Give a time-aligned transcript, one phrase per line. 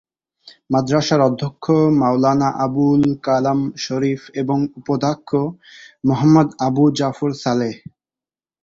[0.69, 1.65] মাদ্রাসার অধ্যক্ষ
[1.99, 5.29] মাওলানা আবুল কালাম শরীফ এবং উপাধ্যক্ষ
[6.07, 7.75] মোহাম্মদ আবু জাফর সালেহ।